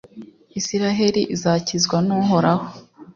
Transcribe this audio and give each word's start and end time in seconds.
israheli 0.59 1.21
izakizwa 1.35 1.97
n’uhoraho, 2.07 2.65